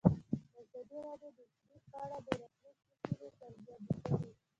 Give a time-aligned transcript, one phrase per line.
[0.61, 4.29] ازادي راډیو د اقلیم په اړه د راتلونکي هیلې څرګندې کړې.